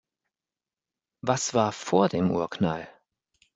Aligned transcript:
Was 1.21 1.53
war 1.53 1.71
vor 1.71 2.09
dem 2.09 2.31
Urknall? 2.31 2.87